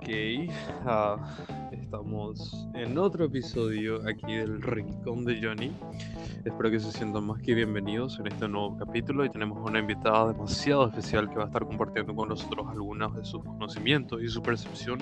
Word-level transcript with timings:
Ok, 0.00 0.08
ah, 0.86 1.18
estamos 1.90 2.68
en 2.74 2.96
otro 2.98 3.24
episodio 3.24 4.00
aquí 4.08 4.36
del 4.36 4.62
Rincón 4.62 5.24
de 5.24 5.40
Johnny. 5.42 5.72
Espero 6.44 6.70
que 6.70 6.78
se 6.78 6.92
sientan 6.92 7.24
más 7.24 7.42
que 7.42 7.52
bienvenidos 7.52 8.20
en 8.20 8.28
este 8.28 8.46
nuevo 8.46 8.78
capítulo 8.78 9.24
y 9.24 9.28
tenemos 9.28 9.58
una 9.68 9.80
invitada 9.80 10.32
demasiado 10.32 10.86
especial 10.86 11.28
que 11.28 11.34
va 11.34 11.44
a 11.44 11.46
estar 11.46 11.66
compartiendo 11.66 12.14
con 12.14 12.28
nosotros 12.28 12.68
algunos 12.70 13.16
de 13.16 13.24
sus 13.24 13.42
conocimientos 13.42 14.22
y 14.22 14.28
su 14.28 14.40
percepción 14.40 15.00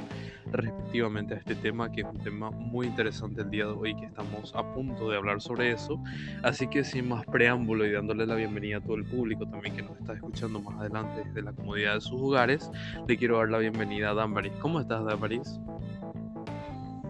respectivamente 0.51 1.35
a 1.35 1.37
este 1.37 1.55
tema, 1.57 1.93
que 1.93 2.01
es 2.01 2.07
un 2.07 2.21
tema 2.21 2.51
muy 2.51 2.87
interesante 2.87 3.43
el 3.43 3.51
día 3.51 3.66
de 3.66 3.73
hoy, 3.73 3.95
que 3.95 4.07
estamos 4.07 4.55
a 4.57 4.73
punto 4.73 5.11
de 5.11 5.19
hablar 5.19 5.43
sobre 5.43 5.73
eso. 5.73 6.02
Así 6.43 6.69
que 6.69 6.84
sin 6.84 7.07
más 7.07 7.27
preámbulo 7.27 7.84
y 7.84 7.93
dándole 7.93 8.25
la 8.25 8.34
bienvenida 8.34 8.79
a 8.79 8.80
todo 8.80 8.97
el 8.97 9.05
público 9.05 9.47
también 9.47 9.77
que 9.77 9.83
nos 9.83 9.98
está 10.01 10.15
escuchando 10.15 10.59
más 10.61 10.80
adelante 10.80 11.23
desde 11.23 11.43
la 11.43 11.52
comodidad 11.52 11.97
de 11.97 12.01
sus 12.01 12.19
hogares, 12.19 12.70
le 13.07 13.19
quiero 13.19 13.37
dar 13.37 13.51
la 13.51 13.59
bienvenida 13.59 14.12
a 14.12 14.15
Damaris. 14.15 14.55
¿Cómo 14.62 14.80
estás, 14.80 15.05
Damaris? 15.05 15.61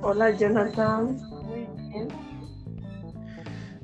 Hola, 0.00 0.30
Jonathan. 0.30 1.16
Muy 1.42 1.66
bien. 1.90 2.27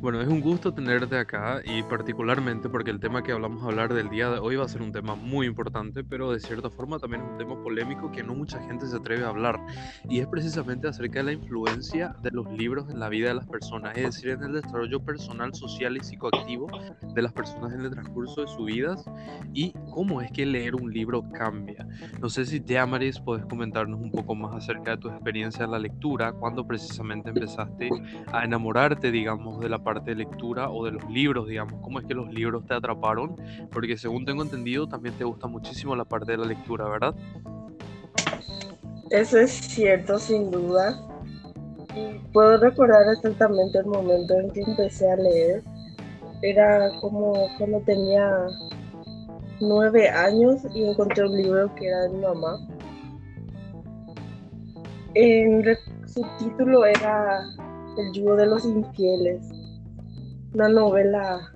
Bueno, 0.04 0.20
es 0.20 0.28
un 0.28 0.42
gusto 0.42 0.74
tenerte 0.74 1.16
acá 1.16 1.62
y 1.64 1.82
particularmente 1.82 2.68
porque 2.68 2.90
el 2.90 3.00
tema 3.00 3.22
que 3.22 3.32
hablamos 3.32 3.62
a 3.62 3.68
hablar 3.68 3.94
del 3.94 4.10
día 4.10 4.28
de 4.28 4.38
hoy 4.38 4.54
va 4.54 4.66
a 4.66 4.68
ser 4.68 4.82
un 4.82 4.92
tema 4.92 5.14
muy 5.14 5.46
importante, 5.46 6.04
pero 6.04 6.30
de 6.30 6.40
cierta 6.40 6.68
forma 6.68 6.98
también 6.98 7.22
es 7.22 7.30
un 7.30 7.38
tema 7.38 7.62
polémico 7.62 8.12
que 8.12 8.22
no 8.22 8.34
mucha 8.34 8.60
gente 8.64 8.86
se 8.86 8.96
atreve 8.96 9.24
a 9.24 9.28
hablar 9.28 9.58
y 10.10 10.20
es 10.20 10.27
precisamente 10.27 10.88
acerca 10.88 11.20
de 11.20 11.22
la 11.22 11.32
influencia 11.32 12.14
de 12.22 12.32
los 12.32 12.52
libros 12.52 12.90
en 12.90 13.00
la 13.00 13.08
vida 13.08 13.28
de 13.28 13.34
las 13.36 13.46
personas, 13.46 13.96
es 13.96 14.16
decir, 14.16 14.28
en 14.32 14.42
el 14.42 14.52
desarrollo 14.52 15.00
personal, 15.02 15.54
social 15.54 15.96
y 15.96 16.00
psicoactivo 16.00 16.66
de 17.14 17.22
las 17.22 17.32
personas 17.32 17.72
en 17.72 17.80
el 17.80 17.91
transcurso 17.91 18.42
de 18.42 18.48
sus 18.48 18.66
vidas 18.66 19.06
y 19.55 19.72
cómo 19.91 20.20
es 20.20 20.30
que 20.32 20.44
leer 20.44 20.74
un 20.74 20.92
libro 20.92 21.24
cambia. 21.32 21.88
No 22.20 22.28
sé 22.28 22.44
si 22.44 22.60
te 22.60 22.78
Amaris 22.78 23.20
puedes 23.20 23.47
comentarnos 23.47 23.98
un 23.98 24.10
poco 24.10 24.34
más 24.34 24.55
acerca 24.55 24.91
de 24.91 24.97
tu 24.98 25.08
experiencia 25.08 25.64
en 25.64 25.70
la 25.70 25.78
lectura, 25.78 26.34
cuando 26.34 26.66
precisamente 26.66 27.30
empezaste 27.30 27.88
a 28.30 28.44
enamorarte, 28.44 29.10
digamos, 29.10 29.60
de 29.60 29.70
la 29.70 29.82
parte 29.82 29.94
de 30.03 30.14
lectura 30.14 30.70
o 30.70 30.84
de 30.84 30.92
los 30.92 31.11
libros, 31.11 31.47
digamos, 31.47 31.75
cómo 31.83 32.00
es 32.00 32.06
que 32.06 32.14
los 32.14 32.33
libros 32.33 32.64
te 32.67 32.75
atraparon, 32.75 33.37
porque 33.70 33.97
según 33.97 34.25
tengo 34.25 34.42
entendido 34.42 34.89
también 34.89 35.14
te 35.17 35.25
gusta 35.25 35.47
muchísimo 35.47 35.95
la 35.95 36.05
parte 36.05 36.33
de 36.33 36.39
la 36.39 36.47
lectura, 36.47 36.89
¿verdad? 36.89 37.14
Eso 39.11 39.39
es 39.39 39.50
cierto, 39.50 40.19
sin 40.19 40.50
duda. 40.50 40.98
Y 41.95 42.19
puedo 42.33 42.59
recordar 42.59 43.03
exactamente 43.12 43.78
el 43.78 43.87
momento 43.87 44.34
en 44.34 44.50
que 44.50 44.62
empecé 44.62 45.11
a 45.11 45.17
leer. 45.17 45.62
Era 46.42 46.91
como 47.00 47.48
cuando 47.59 47.81
tenía 47.83 48.47
nueve 49.61 50.09
años 50.09 50.62
y 50.75 50.84
encontré 50.84 51.25
un 51.25 51.37
libro 51.37 51.75
que 51.77 51.87
era 51.87 52.03
de 52.03 52.09
mi 52.09 52.20
mamá. 52.20 52.59
En 55.15 55.65
su 56.06 56.27
título 56.39 56.84
era 56.84 57.45
El 57.97 58.12
yugo 58.12 58.34
de 58.34 58.47
los 58.47 58.65
infieles 58.65 59.63
una 60.55 60.69
novela. 60.69 61.52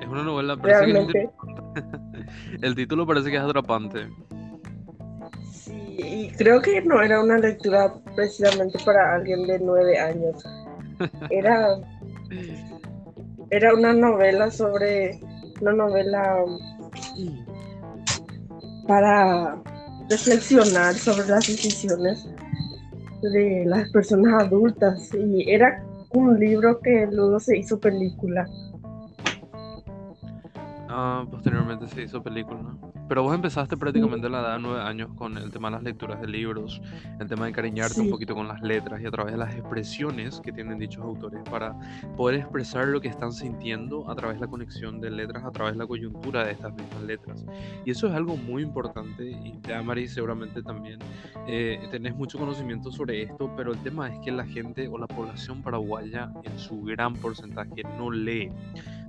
Es 0.00 0.08
una 0.08 0.22
novela, 0.22 0.56
realmente. 0.60 1.30
el 2.62 2.74
título 2.74 3.06
parece 3.06 3.30
que 3.30 3.36
es 3.36 3.42
atrapante. 3.42 4.08
Sí, 5.52 5.96
y 5.98 6.30
creo 6.36 6.60
que 6.60 6.82
no 6.82 7.00
era 7.00 7.22
una 7.22 7.38
lectura 7.38 7.94
precisamente 8.14 8.78
para 8.84 9.14
alguien 9.14 9.46
de 9.46 9.58
nueve 9.60 9.98
años. 9.98 10.44
Era, 11.30 11.78
era 13.50 13.74
una 13.74 13.92
novela 13.92 14.50
sobre, 14.50 15.20
una 15.60 15.72
novela 15.72 16.44
para 18.88 19.62
reflexionar 20.10 20.94
sobre 20.94 21.28
las 21.28 21.46
decisiones 21.46 22.26
de 23.22 23.64
las 23.66 23.90
personas 23.90 24.42
adultas 24.44 25.14
y 25.14 25.48
era 25.50 25.84
un 26.10 26.38
libro 26.38 26.80
que 26.80 27.06
luego 27.10 27.40
se 27.40 27.56
hizo 27.56 27.78
película. 27.78 28.46
Ah, 31.00 31.24
posteriormente 31.30 31.86
se 31.86 32.02
hizo 32.02 32.20
película. 32.20 32.58
Pero 33.08 33.22
vos 33.22 33.32
empezaste 33.32 33.76
prácticamente 33.76 34.26
a 34.26 34.30
la 34.30 34.40
edad 34.40 34.56
de 34.56 34.62
nueve 34.62 34.82
años 34.82 35.10
con 35.14 35.38
el 35.38 35.52
tema 35.52 35.68
de 35.68 35.76
las 35.76 35.84
lecturas 35.84 36.20
de 36.20 36.26
libros, 36.26 36.82
el 37.20 37.28
tema 37.28 37.44
de 37.44 37.50
encariñarte 37.50 38.00
un 38.00 38.10
poquito 38.10 38.34
con 38.34 38.48
las 38.48 38.60
letras 38.62 39.00
y 39.00 39.06
a 39.06 39.10
través 39.12 39.32
de 39.32 39.38
las 39.38 39.54
expresiones 39.54 40.40
que 40.40 40.50
tienen 40.50 40.76
dichos 40.76 41.04
autores 41.04 41.40
para 41.48 41.78
poder 42.16 42.40
expresar 42.40 42.88
lo 42.88 43.00
que 43.00 43.06
están 43.06 43.32
sintiendo 43.32 44.10
a 44.10 44.16
través 44.16 44.38
de 44.38 44.46
la 44.46 44.50
conexión 44.50 45.00
de 45.00 45.12
letras, 45.12 45.44
a 45.44 45.52
través 45.52 45.74
de 45.74 45.78
la 45.78 45.86
coyuntura 45.86 46.44
de 46.44 46.50
estas 46.50 46.74
mismas 46.74 47.02
letras. 47.02 47.46
Y 47.84 47.92
eso 47.92 48.08
es 48.08 48.14
algo 48.14 48.36
muy 48.36 48.64
importante 48.64 49.30
y 49.30 49.52
te 49.62 49.74
Amari 49.74 50.08
seguramente 50.08 50.64
también 50.64 50.98
eh, 51.46 51.78
tenés 51.92 52.16
mucho 52.16 52.38
conocimiento 52.38 52.90
sobre 52.90 53.22
esto, 53.22 53.54
pero 53.56 53.72
el 53.72 53.78
tema 53.84 54.12
es 54.12 54.18
que 54.18 54.32
la 54.32 54.44
gente 54.44 54.88
o 54.88 54.98
la 54.98 55.06
población 55.06 55.62
paraguaya 55.62 56.32
en 56.42 56.58
su 56.58 56.82
gran 56.82 57.14
porcentaje 57.14 57.84
no 57.96 58.10
lee. 58.10 58.50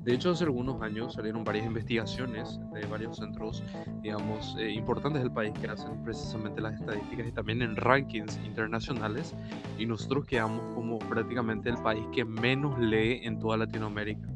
De 0.10 0.16
hecho, 0.16 0.32
hace 0.32 0.46
algunos 0.46 0.82
años 0.82 1.14
salieron 1.14 1.44
varias 1.44 1.68
investigaciones 1.68 2.60
de 2.74 2.84
varios 2.88 3.18
centros, 3.18 3.64
digamos, 4.02 4.56
eh, 4.58 4.72
importantes 4.72 5.22
del 5.22 5.32
país 5.32 5.54
que 5.62 5.68
hacen 5.68 6.04
precisamente 6.04 6.60
las 6.62 6.74
estadísticas 6.74 7.28
y 7.28 7.32
también 7.32 7.62
en 7.62 7.76
rankings 7.76 8.40
internacionales. 8.44 9.36
Y 9.78 9.86
nosotros 9.86 10.26
quedamos 10.26 10.62
como 10.74 10.98
prácticamente 10.98 11.70
el 11.70 11.78
país 11.78 12.04
que 12.12 12.26
menos 12.26 12.80
lee 12.80 13.22
en 13.22 13.38
toda 13.38 13.58
Latinoamérica 13.58 14.28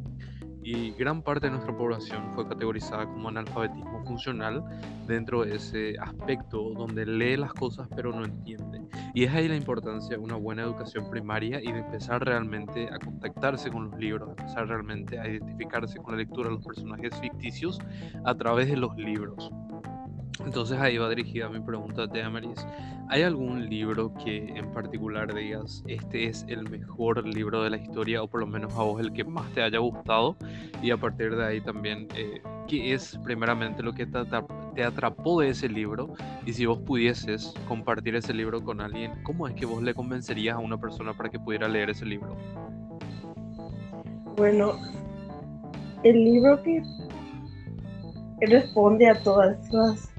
y 0.61 0.91
gran 0.91 1.21
parte 1.21 1.47
de 1.47 1.53
nuestra 1.53 1.75
población 1.75 2.31
fue 2.33 2.47
categorizada 2.47 3.05
como 3.05 3.29
analfabetismo 3.29 4.05
funcional 4.05 4.63
dentro 5.07 5.43
de 5.43 5.55
ese 5.55 5.97
aspecto 5.99 6.69
donde 6.69 7.05
lee 7.05 7.35
las 7.35 7.53
cosas 7.53 7.87
pero 7.95 8.11
no 8.11 8.23
entiende. 8.23 8.81
Y 9.15 9.25
es 9.25 9.33
ahí 9.33 9.47
la 9.47 9.55
importancia 9.55 10.17
de 10.17 10.23
una 10.23 10.35
buena 10.35 10.63
educación 10.63 11.09
primaria 11.09 11.59
y 11.61 11.71
de 11.71 11.79
empezar 11.79 12.25
realmente 12.25 12.89
a 12.91 12.97
contactarse 12.97 13.69
con 13.69 13.91
los 13.91 13.99
libros, 13.99 14.29
empezar 14.29 14.67
realmente 14.67 15.19
a 15.19 15.27
identificarse 15.27 15.99
con 15.99 16.13
la 16.13 16.17
lectura 16.17 16.49
de 16.49 16.55
los 16.55 16.65
personajes 16.65 17.15
ficticios 17.19 17.79
a 18.25 18.33
través 18.35 18.69
de 18.69 18.77
los 18.77 18.95
libros. 18.97 19.51
Entonces 20.39 20.79
ahí 20.79 20.97
va 20.97 21.09
dirigida 21.09 21.49
mi 21.49 21.59
pregunta 21.59 22.03
a 22.03 22.25
Amaris. 22.25 22.65
¿Hay 23.09 23.21
algún 23.21 23.69
libro 23.69 24.13
que 24.15 24.49
en 24.57 24.71
particular 24.71 25.33
digas, 25.33 25.83
este 25.87 26.25
es 26.25 26.45
el 26.47 26.69
mejor 26.69 27.25
libro 27.27 27.63
de 27.63 27.69
la 27.69 27.77
historia 27.77 28.23
o 28.23 28.27
por 28.27 28.39
lo 28.39 28.47
menos 28.47 28.73
a 28.73 28.83
vos 28.83 28.99
el 28.99 29.13
que 29.13 29.23
más 29.23 29.51
te 29.51 29.61
haya 29.61 29.79
gustado? 29.79 30.35
Y 30.81 30.91
a 30.91 30.97
partir 30.97 31.35
de 31.35 31.45
ahí 31.45 31.61
también, 31.61 32.07
eh, 32.15 32.41
¿qué 32.67 32.93
es 32.93 33.19
primeramente 33.23 33.83
lo 33.83 33.93
que 33.93 34.07
te 34.07 34.83
atrapó 34.83 35.41
de 35.41 35.49
ese 35.49 35.69
libro? 35.69 36.13
Y 36.45 36.53
si 36.53 36.65
vos 36.65 36.79
pudieses 36.79 37.53
compartir 37.67 38.15
ese 38.15 38.33
libro 38.33 38.63
con 38.63 38.81
alguien, 38.81 39.11
¿cómo 39.23 39.47
es 39.47 39.53
que 39.53 39.65
vos 39.65 39.83
le 39.83 39.93
convencerías 39.93 40.55
a 40.55 40.59
una 40.59 40.79
persona 40.79 41.13
para 41.13 41.29
que 41.29 41.39
pudiera 41.39 41.67
leer 41.67 41.91
ese 41.91 42.05
libro? 42.05 42.35
Bueno, 44.35 44.73
el 46.03 46.23
libro 46.23 46.61
que 46.63 46.81
responde 48.41 49.07
a 49.07 49.21
todas 49.21 49.71
las 49.71 50.12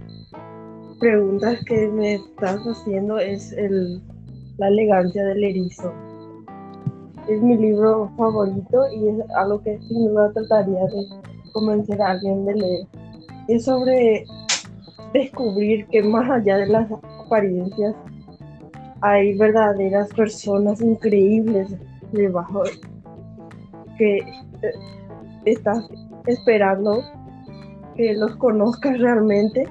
preguntas 1.04 1.62
que 1.66 1.86
me 1.88 2.14
estás 2.14 2.62
haciendo 2.62 3.18
es 3.18 3.52
el, 3.52 4.00
La 4.56 4.68
elegancia 4.68 5.22
del 5.22 5.44
erizo. 5.44 5.92
Es 7.28 7.42
mi 7.42 7.58
libro 7.58 8.10
favorito 8.16 8.84
y 8.90 9.08
es 9.08 9.16
algo 9.36 9.60
que 9.60 9.78
sin 9.80 10.08
duda 10.08 10.32
trataría 10.32 10.80
de 10.86 11.06
convencer 11.52 12.00
a 12.00 12.12
alguien 12.12 12.46
de 12.46 12.54
leer. 12.54 12.86
Es 13.48 13.66
sobre 13.66 14.24
descubrir 15.12 15.86
que 15.88 16.02
más 16.02 16.30
allá 16.30 16.56
de 16.56 16.68
las 16.68 16.90
apariencias 17.26 17.94
hay 19.02 19.36
verdaderas 19.36 20.08
personas 20.14 20.80
increíbles 20.80 21.68
debajo 22.12 22.62
que 23.98 24.16
eh, 24.16 24.24
estás 25.44 25.86
esperando 26.26 27.02
que 27.94 28.14
los 28.14 28.34
conozcas 28.36 28.98
realmente 28.98 29.68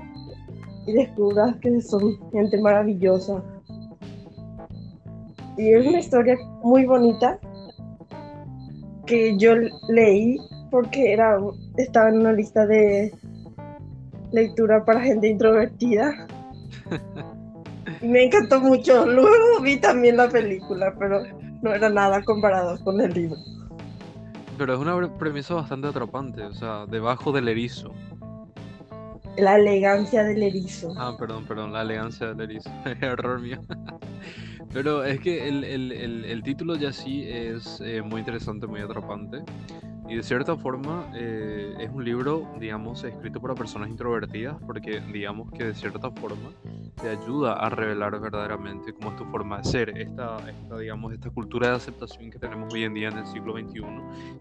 y 0.85 0.93
descubras 0.93 1.55
que 1.57 1.81
son 1.81 2.17
gente 2.31 2.59
maravillosa. 2.61 3.43
Y 5.57 5.69
es 5.69 5.85
una 5.85 5.99
historia 5.99 6.37
muy 6.63 6.85
bonita 6.85 7.39
que 9.05 9.37
yo 9.37 9.53
leí 9.89 10.37
porque 10.71 11.13
era, 11.13 11.39
estaba 11.77 12.09
en 12.09 12.19
una 12.21 12.33
lista 12.33 12.65
de 12.65 13.13
lectura 14.31 14.83
para 14.83 15.01
gente 15.01 15.27
introvertida. 15.29 16.27
Y 18.01 18.07
me 18.07 18.25
encantó 18.25 18.59
mucho. 18.59 19.05
Luego 19.05 19.61
vi 19.61 19.79
también 19.79 20.17
la 20.17 20.27
película, 20.29 20.93
pero 20.97 21.21
no 21.61 21.73
era 21.73 21.89
nada 21.89 22.21
comparado 22.23 22.83
con 22.83 22.99
el 22.99 23.13
libro. 23.13 23.37
Pero 24.57 24.73
es 24.73 24.79
una 24.79 25.17
premisa 25.17 25.55
bastante 25.55 25.87
atrapante, 25.87 26.43
o 26.43 26.53
sea, 26.53 26.85
debajo 26.85 27.31
del 27.31 27.47
erizo. 27.47 27.91
La 29.37 29.55
elegancia 29.55 30.23
del 30.23 30.43
erizo. 30.43 30.93
Ah, 30.97 31.15
perdón, 31.17 31.45
perdón, 31.45 31.73
la 31.73 31.81
elegancia 31.81 32.27
del 32.33 32.41
erizo. 32.41 32.69
Error 33.01 33.39
mío. 33.39 33.59
Pero 34.73 35.03
es 35.03 35.19
que 35.19 35.47
el, 35.47 35.63
el, 35.63 35.91
el, 36.25 36.43
título 36.43 36.75
ya 36.75 36.91
sí 36.91 37.23
es 37.27 37.79
eh, 37.81 38.01
muy 38.01 38.19
interesante, 38.19 38.65
muy 38.65 38.81
atrapante. 38.81 39.43
Y 40.09 40.15
de 40.15 40.23
cierta 40.23 40.57
forma 40.57 41.11
eh, 41.15 41.75
es 41.79 41.89
un 41.91 42.03
libro, 42.03 42.47
digamos, 42.59 43.03
escrito 43.03 43.39
para 43.39 43.55
personas 43.55 43.89
introvertidas, 43.89 44.55
porque 44.65 45.01
digamos 45.11 45.51
que 45.51 45.65
de 45.65 45.73
cierta 45.75 46.11
forma 46.11 46.51
te 46.95 47.09
ayuda 47.09 47.53
a 47.53 47.69
revelar 47.69 48.19
verdaderamente 48.19 48.93
cómo 48.93 49.11
es 49.11 49.17
tu 49.17 49.25
forma 49.25 49.57
de 49.57 49.63
ser. 49.63 49.97
Esta, 49.97 50.37
esta, 50.49 50.77
digamos, 50.77 51.13
esta 51.13 51.29
cultura 51.29 51.69
de 51.69 51.75
aceptación 51.75 52.31
que 52.31 52.39
tenemos 52.39 52.73
hoy 52.73 52.83
en 52.83 52.93
día 52.93 53.09
en 53.09 53.17
el 53.17 53.25
siglo 53.25 53.53
XXI, 53.53 53.83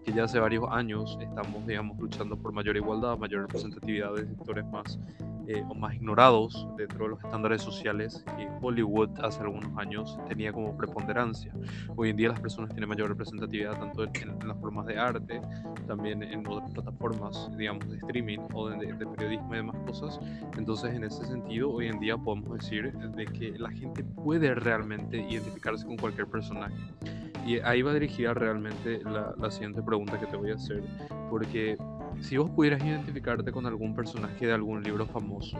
que 0.03 0.13
ya 0.13 0.25
hace 0.25 0.39
varios 0.39 0.65
años 0.69 1.17
estamos, 1.21 1.65
digamos, 1.65 1.97
luchando 1.99 2.35
por 2.37 2.51
mayor 2.51 2.77
igualdad, 2.77 3.17
mayor 3.17 3.41
representatividad 3.41 4.13
de 4.13 4.25
sectores 4.25 4.65
más 4.65 4.99
eh, 5.47 5.63
o 5.67 5.73
más 5.75 5.93
ignorados 5.95 6.67
dentro 6.77 7.05
de 7.05 7.09
los 7.11 7.23
estándares 7.23 7.61
sociales 7.61 8.23
que 8.37 8.47
Hollywood 8.61 9.09
hace 9.21 9.41
algunos 9.41 9.77
años 9.77 10.17
tenía 10.27 10.53
como 10.53 10.75
preponderancia. 10.77 11.53
Hoy 11.95 12.09
en 12.11 12.17
día 12.17 12.29
las 12.29 12.39
personas 12.39 12.69
tienen 12.71 12.87
mayor 12.89 13.09
representatividad 13.09 13.77
tanto 13.77 14.03
en, 14.03 14.47
las 14.47 14.57
formas 14.59 14.85
de 14.85 14.97
arte, 14.97 15.41
también 15.87 16.23
en 16.23 16.47
otras 16.47 16.71
plataformas, 16.71 17.49
digamos, 17.57 17.89
de 17.89 17.97
streaming 17.97 18.39
o 18.53 18.69
de, 18.69 18.93
de 18.93 19.05
periodismo 19.05 19.53
y 19.53 19.57
demás 19.57 19.75
cosas. 19.85 20.19
Entonces, 20.57 20.93
en 20.93 21.03
ese 21.03 21.25
sentido, 21.25 21.71
hoy 21.71 21.87
en 21.87 21.99
día 21.99 22.17
podemos 22.17 22.53
decir 22.57 22.93
de 22.93 23.25
que 23.25 23.57
la 23.57 23.69
gente 23.71 24.03
puede 24.03 24.55
realmente 24.55 25.17
identificarse 25.29 25.85
con 25.85 25.97
cualquier 25.97 26.27
personaje. 26.27 26.75
Y 27.45 27.59
ahí 27.59 27.81
va 27.81 27.93
dirigida 27.93 28.33
realmente 28.33 29.01
la, 29.03 29.33
la 29.37 29.51
siguiente 29.51 29.81
pregunta 29.81 30.17
que 30.17 30.25
te 30.27 30.37
voy 30.37 30.51
a 30.51 30.55
hacer, 30.55 30.81
porque 31.29 31.77
si 32.21 32.37
vos 32.37 32.49
pudieras 32.49 32.83
identificarte 32.83 33.51
con 33.51 33.65
algún 33.65 33.95
personaje 33.95 34.47
de 34.47 34.53
algún 34.53 34.83
libro 34.83 35.05
famoso, 35.05 35.57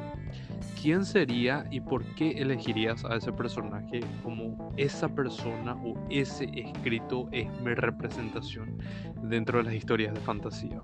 ¿quién 0.82 1.06
sería 1.06 1.66
y 1.72 1.82
por 1.82 2.04
qué 2.16 2.32
elegirías 2.32 3.04
a 3.06 3.16
ese 3.16 3.32
personaje 3.32 4.02
como 4.24 4.72
esa 4.78 5.08
persona 5.10 5.76
o 5.84 5.96
ese 6.10 6.46
escrito 6.54 7.28
es 7.32 7.48
mi 7.62 7.74
representación 7.74 8.78
dentro 9.24 9.60
de 9.60 9.66
las 9.66 9.74
historias 9.74 10.14
de 10.14 10.20
fantasía? 10.22 10.82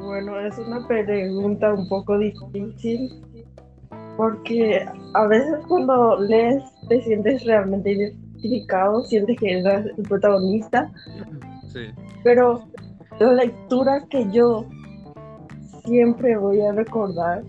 Bueno, 0.00 0.38
es 0.38 0.56
una 0.58 0.86
pregunta 0.86 1.72
un 1.72 1.88
poco 1.88 2.18
difícil 2.18 3.10
porque 4.16 4.86
a 5.14 5.26
veces 5.26 5.56
cuando 5.68 6.18
lees 6.20 6.62
te 6.88 7.02
sientes 7.02 7.44
realmente 7.44 7.92
identificado, 7.92 9.02
sientes 9.04 9.38
que 9.38 9.58
eres 9.58 9.86
el 9.96 10.02
protagonista. 10.04 10.90
Sí. 11.66 11.88
Pero 12.22 12.64
la 13.18 13.32
lectura 13.32 14.04
que 14.10 14.30
yo 14.30 14.66
siempre 15.84 16.36
voy 16.36 16.60
a 16.60 16.72
recordar 16.72 17.42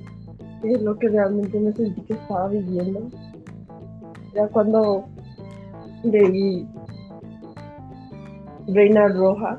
es 0.64 0.82
lo 0.82 0.98
que 0.98 1.10
realmente 1.10 1.60
me 1.60 1.72
sentí 1.74 2.02
que 2.04 2.14
estaba 2.14 2.48
viviendo. 2.48 3.10
Era 4.34 4.48
cuando 4.48 5.06
leí 6.04 6.68
Reina 8.68 9.08
Roja, 9.10 9.58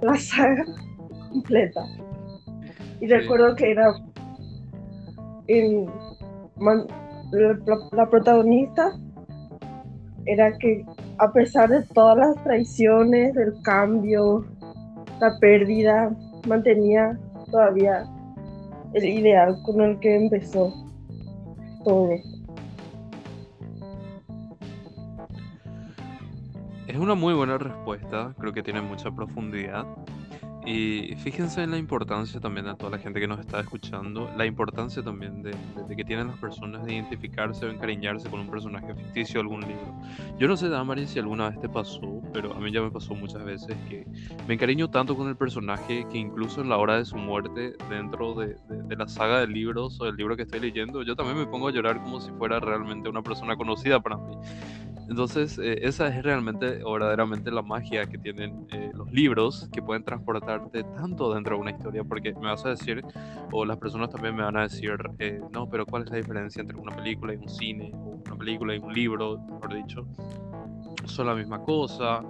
la 0.00 0.16
saga 0.16 0.64
completa. 1.30 1.84
Y 3.00 3.06
recuerdo 3.06 3.54
que 3.56 3.70
era 3.70 3.92
la, 7.92 8.10
protagonista 8.10 8.92
era 10.26 10.56
que 10.58 10.84
a 11.20 11.30
pesar 11.32 11.68
de 11.68 11.82
todas 11.94 12.16
las 12.16 12.44
traiciones, 12.44 13.36
el 13.36 13.52
cambio, 13.62 14.46
la 15.20 15.38
pérdida, 15.38 16.10
mantenía 16.48 17.18
todavía 17.50 18.06
el 18.94 19.04
ideal 19.04 19.54
con 19.64 19.82
el 19.82 20.00
que 20.00 20.16
empezó 20.16 20.72
todo. 21.84 22.08
Es 26.86 26.96
una 26.96 27.14
muy 27.14 27.34
buena 27.34 27.58
respuesta, 27.58 28.34
creo 28.38 28.54
que 28.54 28.62
tiene 28.62 28.80
mucha 28.80 29.10
profundidad. 29.10 29.84
Y 30.66 31.14
fíjense 31.16 31.62
en 31.62 31.70
la 31.70 31.78
importancia 31.78 32.38
también 32.38 32.66
a 32.66 32.76
toda 32.76 32.92
la 32.92 32.98
gente 32.98 33.18
que 33.18 33.26
nos 33.26 33.40
está 33.40 33.60
escuchando, 33.60 34.30
la 34.36 34.44
importancia 34.44 35.02
también 35.02 35.42
de, 35.42 35.52
que 35.96 36.04
tienen 36.04 36.28
las 36.28 36.38
personas 36.38 36.84
de 36.84 36.94
identificarse 36.94 37.64
o 37.64 37.70
encariñarse 37.70 38.28
con 38.28 38.40
un 38.40 38.50
personaje 38.50 38.94
ficticio 38.94 39.40
o 39.40 39.42
algún 39.42 39.62
libro. 39.62 39.94
Yo 40.38 40.48
no 40.48 40.56
sé, 40.56 40.68
Damari, 40.68 41.06
si 41.06 41.18
alguna 41.18 41.48
vez 41.48 41.60
te 41.60 41.68
pasó, 41.68 42.22
pero 42.32 42.54
a 42.54 42.60
mí 42.60 42.70
ya 42.70 42.82
me 42.82 42.90
pasó 42.90 43.14
muchas 43.14 43.42
veces 43.44 43.74
que 43.88 44.06
me 44.46 44.54
encariño 44.54 44.90
tanto 44.90 45.16
con 45.16 45.28
el 45.28 45.36
personaje 45.36 46.06
que 46.10 46.18
incluso 46.18 46.60
en 46.60 46.68
la 46.68 46.76
hora 46.76 46.98
de 46.98 47.06
su 47.06 47.16
muerte, 47.16 47.74
dentro 47.88 48.34
de, 48.34 48.56
de 48.68 48.96
la 48.96 49.08
saga 49.08 49.40
de 49.40 49.46
libros 49.46 49.98
o 50.00 50.04
del 50.04 50.16
libro 50.16 50.36
que 50.36 50.42
estoy 50.42 50.60
leyendo, 50.60 51.02
yo 51.02 51.16
también 51.16 51.38
me 51.38 51.46
pongo 51.46 51.68
a 51.68 51.72
llorar 51.72 52.02
como 52.02 52.20
si 52.20 52.30
fuera 52.32 52.60
realmente 52.60 53.08
una 53.08 53.22
persona 53.22 53.56
conocida 53.56 54.00
para 54.00 54.18
mí. 54.18 54.36
Entonces, 55.10 55.58
eh, 55.58 55.80
esa 55.82 56.06
es 56.06 56.22
realmente 56.22 56.84
verdaderamente 56.84 57.50
la 57.50 57.62
magia 57.62 58.06
que 58.06 58.16
tienen 58.16 58.68
eh, 58.70 58.92
los 58.94 59.10
libros, 59.12 59.68
que 59.72 59.82
pueden 59.82 60.04
transportarte 60.60 60.84
tanto 61.00 61.34
dentro 61.34 61.56
de 61.56 61.60
una 61.62 61.70
historia, 61.70 62.04
porque 62.04 62.32
me 62.34 62.48
vas 62.48 62.64
a 62.64 62.70
decir, 62.70 63.02
o 63.52 63.64
las 63.64 63.78
personas 63.78 64.10
también 64.10 64.34
me 64.34 64.42
van 64.42 64.56
a 64.56 64.62
decir, 64.62 64.96
eh, 65.18 65.40
no, 65.52 65.68
pero 65.68 65.86
¿cuál 65.86 66.04
es 66.04 66.10
la 66.10 66.16
diferencia 66.18 66.60
entre 66.60 66.76
una 66.76 66.94
película 66.94 67.34
y 67.34 67.36
un 67.36 67.48
cine, 67.48 67.90
o 67.94 68.20
una 68.26 68.36
película 68.36 68.74
y 68.74 68.78
un 68.78 68.92
libro, 68.92 69.38
mejor 69.38 69.74
dicho? 69.74 70.06
Son 71.10 71.26
la 71.26 71.34
misma 71.34 71.62
cosa, 71.62 72.22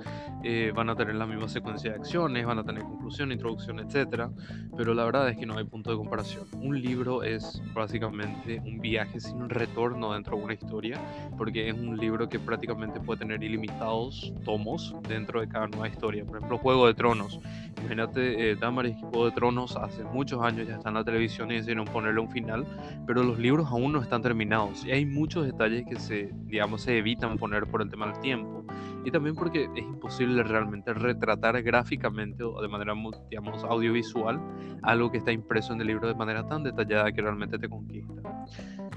eh, 0.43 0.73
van 0.75 0.89
a 0.89 0.97
tener 0.97 1.15
la 1.17 1.27
misma 1.27 1.49
secuencia 1.49 1.91
de 1.91 1.97
acciones, 1.99 2.47
van 2.47 2.59
a 2.59 2.65
tener 2.65 2.83
conclusión, 2.83 3.31
introducción, 3.31 3.79
etc. 3.79 4.31
Pero 4.77 4.95
la 4.95 5.05
verdad 5.05 5.29
es 5.29 5.37
que 5.37 5.45
no 5.45 5.59
hay 5.59 5.65
punto 5.65 5.91
de 5.91 5.97
comparación. 5.97 6.47
Un 6.55 6.81
libro 6.81 7.23
es 7.23 7.63
básicamente 7.75 8.63
un 8.65 8.81
viaje 8.81 9.21
sin 9.21 9.49
retorno 9.51 10.15
dentro 10.15 10.37
de 10.37 10.45
una 10.45 10.55
historia, 10.55 10.99
porque 11.37 11.69
es 11.69 11.75
un 11.75 11.97
libro 11.97 12.29
que 12.29 12.39
prácticamente 12.39 13.01
puede 13.01 13.21
tener 13.21 13.43
ilimitados 13.43 14.33
tomos 14.45 14.95
dentro 15.09 15.41
de 15.41 15.49
cada 15.49 15.67
nueva 15.67 15.89
historia. 15.89 16.25
Por 16.25 16.39
ejemplo, 16.39 16.59
Juego 16.59 16.87
de 16.87 16.95
Tronos. 16.95 17.39
Imagínate, 17.81 18.51
eh, 18.51 18.57
Damaris, 18.57 18.97
Juego 19.01 19.27
de 19.27 19.33
Tronos 19.33 19.77
hace 19.77 20.05
muchos 20.05 20.43
años 20.43 20.67
ya 20.67 20.77
está 20.77 20.89
en 20.89 20.95
la 20.95 21.05
televisión 21.05 21.51
y 21.51 21.55
decidieron 21.57 21.85
ponerle 21.85 22.21
un 22.21 22.31
final, 22.31 22.67
pero 23.07 23.23
los 23.23 23.39
libros 23.39 23.67
aún 23.69 23.93
no 23.93 24.01
están 24.01 24.23
terminados. 24.23 24.85
Y 24.87 24.93
hay 24.93 25.05
muchos 25.05 25.45
detalles 25.45 25.85
que 25.87 25.97
se, 25.97 26.31
digamos, 26.47 26.83
se 26.83 26.97
evitan 26.97 27.37
poner 27.37 27.67
por 27.67 27.83
el 27.83 27.91
tema 27.91 28.07
del 28.07 28.21
tiempo 28.21 28.65
y 29.05 29.11
también 29.11 29.35
porque 29.35 29.69
es 29.75 29.83
imposible 29.83 30.43
realmente 30.43 30.93
retratar 30.93 31.63
gráficamente 31.63 32.43
o 32.43 32.61
de 32.61 32.69
manera, 32.69 32.95
digamos, 33.29 33.65
audiovisual 33.65 34.41
algo 34.83 35.11
que 35.11 35.19
está 35.19 35.33
impreso 35.33 35.73
en 35.73 35.81
el 35.81 35.87
libro 35.87 36.09
de 36.09 36.15
manera 36.15 36.47
tan 36.47 36.63
detallada 36.63 37.13
que 37.13 37.23
realmente 37.23 37.59
te 37.59 37.69
conquista. 37.69 38.23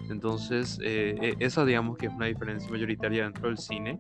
Entonces, 0.10 0.80
eh, 0.84 1.16
e, 1.22 1.36
esa 1.40 1.66
digamos 1.66 1.98
que 1.98 2.08
es 2.08 2.14
una 2.14 2.26
diferencia 2.26 2.70
mayoritaria 2.70 3.24
dentro 3.24 3.48
del 3.48 3.58
cine 3.58 4.00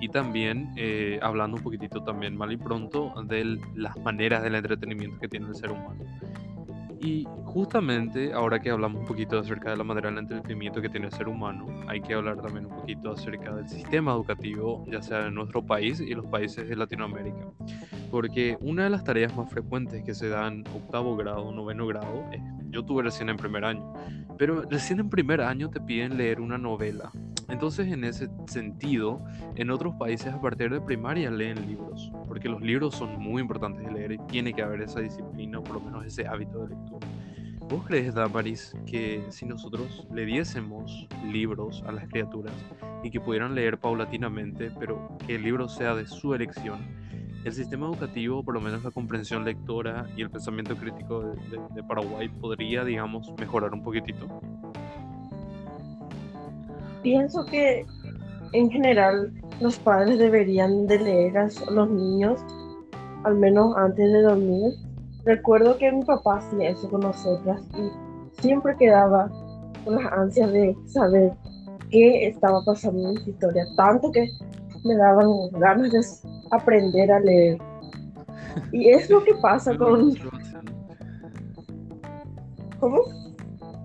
y 0.00 0.08
también 0.08 0.72
eh, 0.76 1.18
hablando 1.22 1.56
un 1.56 1.62
poquitito 1.62 2.02
también 2.02 2.36
mal 2.36 2.52
y 2.52 2.56
pronto 2.56 3.12
de 3.24 3.58
las 3.74 3.96
maneras 3.98 4.42
del 4.42 4.54
entretenimiento 4.54 5.18
que 5.18 5.28
tiene 5.28 5.48
el 5.48 5.54
ser 5.54 5.70
humano. 5.70 6.04
Y 7.02 7.26
justamente 7.44 8.32
ahora 8.32 8.60
que 8.60 8.70
hablamos 8.70 9.00
un 9.00 9.06
poquito 9.08 9.36
acerca 9.36 9.70
de 9.70 9.76
la 9.76 9.82
manera 9.82 10.08
del 10.08 10.18
entretenimiento 10.18 10.80
que 10.80 10.88
tiene 10.88 11.06
el 11.06 11.12
ser 11.12 11.26
humano, 11.26 11.66
hay 11.88 12.00
que 12.00 12.14
hablar 12.14 12.40
también 12.40 12.66
un 12.66 12.76
poquito 12.76 13.10
acerca 13.10 13.52
del 13.56 13.68
sistema 13.68 14.12
educativo, 14.12 14.84
ya 14.88 15.02
sea 15.02 15.26
en 15.26 15.34
nuestro 15.34 15.66
país 15.66 16.00
y 16.00 16.14
los 16.14 16.26
países 16.26 16.68
de 16.68 16.76
Latinoamérica. 16.76 17.48
Porque 18.08 18.56
una 18.60 18.84
de 18.84 18.90
las 18.90 19.02
tareas 19.02 19.34
más 19.36 19.50
frecuentes 19.50 20.04
que 20.04 20.14
se 20.14 20.28
dan 20.28 20.62
octavo 20.76 21.16
grado, 21.16 21.50
noveno 21.50 21.88
grado, 21.88 22.24
yo 22.70 22.84
tuve 22.84 23.02
recién 23.02 23.28
en 23.30 23.36
primer 23.36 23.64
año, 23.64 23.92
pero 24.38 24.62
recién 24.62 25.00
en 25.00 25.10
primer 25.10 25.40
año 25.40 25.70
te 25.70 25.80
piden 25.80 26.16
leer 26.16 26.40
una 26.40 26.56
novela. 26.56 27.10
Entonces, 27.52 27.92
en 27.92 28.02
ese 28.04 28.30
sentido, 28.46 29.20
en 29.56 29.70
otros 29.70 29.94
países 29.96 30.32
a 30.32 30.40
partir 30.40 30.70
de 30.72 30.80
primaria 30.80 31.30
leen 31.30 31.66
libros, 31.66 32.10
porque 32.26 32.48
los 32.48 32.62
libros 32.62 32.94
son 32.94 33.20
muy 33.20 33.42
importantes 33.42 33.84
de 33.84 33.92
leer 33.92 34.12
y 34.12 34.18
tiene 34.26 34.54
que 34.54 34.62
haber 34.62 34.80
esa 34.80 35.00
disciplina 35.00 35.58
o 35.58 35.62
por 35.62 35.74
lo 35.74 35.80
menos 35.82 36.06
ese 36.06 36.26
hábito 36.26 36.62
de 36.62 36.70
lectura. 36.70 37.06
¿Vos 37.68 37.84
crees, 37.86 38.14
Damaris, 38.14 38.74
que 38.86 39.26
si 39.28 39.44
nosotros 39.44 40.08
le 40.14 40.24
diésemos 40.24 41.06
libros 41.30 41.84
a 41.86 41.92
las 41.92 42.08
criaturas 42.08 42.54
y 43.02 43.10
que 43.10 43.20
pudieran 43.20 43.54
leer 43.54 43.76
paulatinamente, 43.76 44.70
pero 44.80 45.18
que 45.26 45.34
el 45.34 45.42
libro 45.42 45.68
sea 45.68 45.94
de 45.94 46.06
su 46.06 46.32
elección, 46.32 46.80
el 47.44 47.52
sistema 47.52 47.86
educativo, 47.86 48.42
por 48.42 48.54
lo 48.54 48.62
menos 48.62 48.82
la 48.82 48.90
comprensión 48.90 49.44
lectora 49.44 50.06
y 50.16 50.22
el 50.22 50.30
pensamiento 50.30 50.74
crítico 50.74 51.20
de, 51.20 51.60
de 51.74 51.82
Paraguay 51.82 52.30
podría, 52.30 52.82
digamos, 52.82 53.30
mejorar 53.38 53.74
un 53.74 53.82
poquitito? 53.82 54.40
Pienso 57.02 57.44
que 57.44 57.84
en 58.52 58.70
general 58.70 59.32
los 59.60 59.78
padres 59.78 60.18
deberían 60.18 60.86
de 60.86 60.98
leer 60.98 61.38
a 61.38 61.48
los 61.70 61.90
niños 61.90 62.44
al 63.24 63.36
menos 63.36 63.76
antes 63.76 64.12
de 64.12 64.22
dormir. 64.22 64.72
Recuerdo 65.24 65.78
que 65.78 65.92
mi 65.92 66.04
papá 66.04 66.38
hacía 66.38 66.70
eso 66.70 66.90
con 66.90 67.00
nosotras 67.00 67.62
y 67.76 68.40
siempre 68.40 68.76
quedaba 68.76 69.30
con 69.84 69.96
las 69.96 70.12
ansias 70.12 70.52
de 70.52 70.76
saber 70.86 71.32
qué 71.90 72.26
estaba 72.26 72.64
pasando 72.64 73.10
en 73.10 73.16
su 73.18 73.30
historia, 73.30 73.64
tanto 73.76 74.10
que 74.10 74.28
me 74.84 74.96
daban 74.96 75.28
ganas 75.52 75.92
de 75.92 76.00
aprender 76.50 77.12
a 77.12 77.20
leer. 77.20 77.58
Y 78.72 78.88
es 78.88 79.08
lo 79.08 79.22
que 79.22 79.34
pasa 79.36 79.76
con... 79.76 80.14
¿Cómo? 82.80 82.98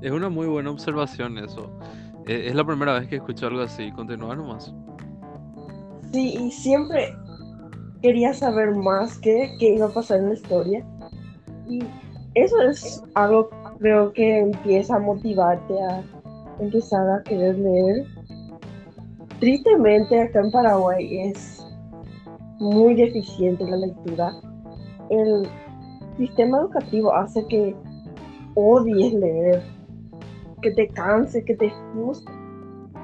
Es 0.01 0.11
una 0.11 0.29
muy 0.29 0.47
buena 0.47 0.71
observación 0.71 1.37
eso. 1.37 1.69
Eh, 2.27 2.47
es 2.47 2.55
la 2.55 2.65
primera 2.65 2.93
vez 2.93 3.07
que 3.07 3.17
escucho 3.17 3.47
algo 3.47 3.61
así. 3.61 3.91
Continúa 3.91 4.35
nomás. 4.35 4.73
Sí, 6.11 6.35
y 6.39 6.51
siempre 6.51 7.13
quería 8.01 8.33
saber 8.33 8.75
más 8.75 9.17
qué, 9.19 9.51
qué 9.59 9.75
iba 9.75 9.87
a 9.87 9.93
pasar 9.93 10.19
en 10.19 10.29
la 10.29 10.33
historia. 10.33 10.85
Y 11.67 11.83
eso 12.35 12.61
es 12.61 13.03
algo 13.15 13.49
creo 13.79 14.11
que 14.13 14.39
empieza 14.39 14.95
a 14.95 14.99
motivarte 14.99 15.73
a 15.83 16.03
empezar 16.59 17.07
a 17.09 17.23
querer 17.23 17.57
leer. 17.57 18.05
Tristemente 19.39 20.19
acá 20.19 20.39
en 20.39 20.51
Paraguay 20.51 21.29
es 21.29 21.65
muy 22.59 22.95
deficiente 22.95 23.63
la 23.65 23.77
lectura. 23.77 24.33
El 25.09 25.47
sistema 26.17 26.59
educativo 26.59 27.13
hace 27.13 27.45
que 27.47 27.75
odies 28.55 29.13
leer, 29.13 29.63
que 30.61 30.71
te 30.71 30.87
canse, 30.89 31.43
que 31.43 31.55
te 31.55 31.71
frustre. 31.91 32.33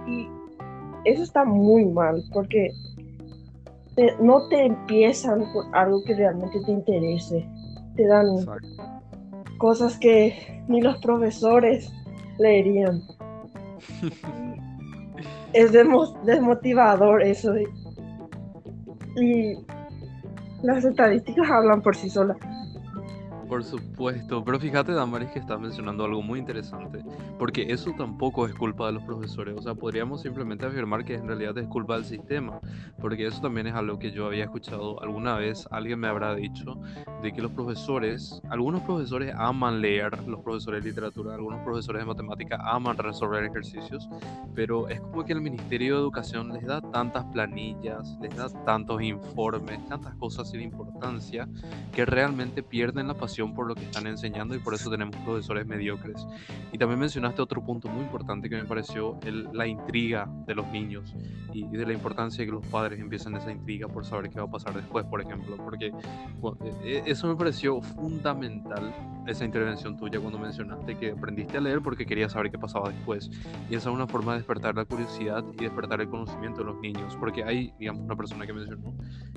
Y 0.07 0.27
eso 1.05 1.23
está 1.23 1.45
muy 1.45 1.85
mal 1.85 2.23
porque 2.33 2.71
no 4.19 4.47
te 4.47 4.65
empiezan 4.65 5.43
por 5.53 5.65
algo 5.75 6.03
que 6.03 6.15
realmente 6.15 6.59
te 6.65 6.71
interese. 6.71 7.47
Te 7.95 8.07
dan 8.07 8.27
cosas 9.57 9.97
que 9.97 10.63
ni 10.67 10.81
los 10.81 10.97
profesores 10.97 11.91
leerían. 12.39 13.01
es 15.53 15.71
desmotivador 15.71 17.21
eso. 17.21 17.53
Y 19.15 19.57
las 20.63 20.83
estadísticas 20.83 21.49
hablan 21.49 21.81
por 21.81 21.95
sí 21.95 22.09
solas. 22.09 22.37
Por 23.53 23.63
supuesto, 23.63 24.43
pero 24.43 24.59
fíjate, 24.59 24.93
Damaris, 24.93 25.29
que 25.29 25.37
está 25.37 25.59
mencionando 25.59 26.03
algo 26.05 26.23
muy 26.23 26.39
interesante, 26.39 27.05
porque 27.37 27.71
eso 27.71 27.93
tampoco 27.95 28.47
es 28.47 28.55
culpa 28.55 28.87
de 28.87 28.93
los 28.93 29.03
profesores, 29.03 29.55
o 29.55 29.61
sea, 29.61 29.75
podríamos 29.75 30.23
simplemente 30.23 30.65
afirmar 30.65 31.05
que 31.05 31.13
en 31.13 31.27
realidad 31.27 31.55
es 31.59 31.67
culpa 31.67 31.93
del 31.93 32.03
sistema, 32.03 32.59
porque 32.99 33.27
eso 33.27 33.41
también 33.41 33.67
es 33.67 33.75
algo 33.75 33.99
que 33.99 34.11
yo 34.11 34.25
había 34.25 34.45
escuchado 34.45 34.99
alguna 35.03 35.35
vez, 35.35 35.67
alguien 35.69 35.99
me 35.99 36.07
habrá 36.07 36.33
dicho, 36.33 36.81
de 37.21 37.31
que 37.31 37.43
los 37.43 37.51
profesores, 37.51 38.41
algunos 38.49 38.81
profesores 38.81 39.31
aman 39.37 39.81
leer, 39.81 40.17
los 40.27 40.41
profesores 40.41 40.83
de 40.83 40.89
literatura, 40.89 41.35
algunos 41.35 41.61
profesores 41.61 42.01
de 42.01 42.07
matemática 42.07 42.57
aman 42.59 42.97
resolver 42.97 43.43
ejercicios, 43.43 44.09
pero 44.55 44.89
es 44.89 44.99
como 44.99 45.23
que 45.25 45.33
el 45.33 45.41
Ministerio 45.41 45.97
de 45.97 46.01
Educación 46.01 46.53
les 46.53 46.65
da 46.65 46.81
tantas 46.81 47.23
planillas, 47.25 48.17
les 48.19 48.35
da 48.35 48.49
tantos 48.65 48.99
informes, 49.03 49.77
tantas 49.87 50.15
cosas 50.15 50.49
sin 50.49 50.61
importancia, 50.61 51.47
que 51.93 52.03
realmente 52.03 52.63
pierden 52.63 53.07
la 53.07 53.13
pasión 53.13 53.42
por 53.51 53.67
lo 53.67 53.75
que 53.75 53.83
están 53.83 54.07
enseñando 54.07 54.55
y 54.55 54.59
por 54.59 54.73
eso 54.73 54.89
tenemos 54.89 55.15
profesores 55.17 55.65
mediocres. 55.65 56.25
Y 56.71 56.77
también 56.77 56.99
mencionaste 56.99 57.41
otro 57.41 57.63
punto 57.63 57.89
muy 57.89 58.03
importante 58.03 58.49
que 58.49 58.55
me 58.55 58.65
pareció 58.65 59.19
la 59.51 59.67
intriga 59.67 60.29
de 60.45 60.55
los 60.55 60.67
niños 60.67 61.13
y, 61.51 61.67
de 61.67 61.85
la 61.85 61.93
importancia 61.93 62.39
de 62.39 62.45
que 62.45 62.51
los 62.51 62.65
padres 62.67 62.99
empiecen 62.99 63.35
esa 63.35 63.51
intriga 63.51 63.87
por 63.87 64.05
saber 64.05 64.29
qué 64.29 64.39
va 64.39 64.45
a 64.45 64.51
pasar 64.51 64.73
después, 64.73 65.05
por 65.05 65.21
ejemplo, 65.21 65.57
porque 65.57 65.87
e, 65.87 65.93
e, 66.83 67.03
eso 67.05 67.27
me 67.27 67.35
pareció 67.35 67.81
fundamental, 67.81 68.93
esa 69.27 69.45
intervención 69.45 69.97
tuya 69.97 70.19
cuando 70.19 70.39
mencionaste 70.39 70.97
que 70.97 71.11
aprendiste 71.11 71.57
a 71.57 71.61
leer 71.61 71.81
porque 71.81 72.05
querías 72.05 72.31
saber 72.31 72.51
qué 72.51 72.57
pasaba 72.57 72.89
después. 72.89 73.29
Y 73.69 73.75
esa 73.75 73.89
es 73.89 73.95
una 73.95 74.07
forma 74.07 74.33
de 74.33 74.39
despertar 74.39 74.75
la 74.75 74.85
curiosidad 74.85 75.43
y 75.53 75.63
despertar 75.63 76.01
el 76.01 76.09
conocimiento 76.09 76.59
de 76.59 76.65
los 76.65 76.79
niños, 76.79 77.15
porque 77.19 77.43
hay, 77.43 77.73
digamos, 77.79 78.03
una 78.03 78.15
persona 78.15 78.45
que 78.45 78.53
mencionó 78.53 78.93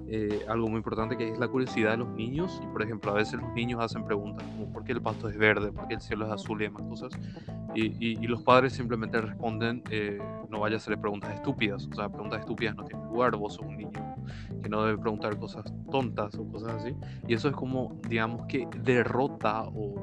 eh, 0.09 0.45
algo 0.49 0.69
muy 0.69 0.79
importante 0.79 1.17
que 1.17 1.33
es 1.33 1.39
la 1.39 1.49
curiosidad 1.49 1.93
de 1.93 1.97
los 1.99 2.09
niños. 2.11 2.61
Y, 2.63 2.67
por 2.69 2.83
ejemplo, 2.83 3.11
a 3.11 3.15
veces 3.15 3.41
los 3.41 3.53
niños 3.55 3.81
hacen 3.81 4.05
preguntas 4.05 4.47
como 4.47 4.73
por 4.73 4.85
qué 4.85 4.93
el 4.93 5.03
pasto 5.03 5.29
es 5.29 5.37
verde, 5.37 5.73
por 5.73 5.89
qué 5.89 5.95
el 5.95 6.01
cielo 6.01 6.27
es 6.27 6.33
azul 6.33 6.61
y 6.63 6.65
demás 6.65 6.83
cosas. 6.85 7.13
Y, 7.75 8.17
los 8.27 8.43
padres 8.43 8.73
simplemente 8.73 9.21
responden, 9.21 9.83
eh, 9.91 10.19
no 10.51 10.61
vaya 10.61 10.77
a 10.77 10.79
hacerle 10.79 10.99
preguntas 10.99 11.35
estúpidas, 11.35 11.87
o 11.87 11.95
sea, 11.95 12.09
preguntas 12.09 12.41
estúpidas 12.41 12.75
no 12.75 12.85
tienen 12.85 13.07
lugar, 13.07 13.37
vos 13.37 13.55
sos 13.55 13.67
un 13.67 13.77
niño 13.77 13.91
que 14.63 14.69
no 14.69 14.83
debe 14.85 14.99
preguntar 14.99 15.39
cosas 15.39 15.73
tontas 15.91 16.35
o 16.37 16.49
cosas 16.49 16.83
así. 16.83 16.95
Y 17.29 17.35
eso 17.35 17.49
es 17.49 17.55
como, 17.55 18.01
digamos 18.09 18.47
que 18.47 18.67
derrota 18.83 19.63
o 19.69 19.95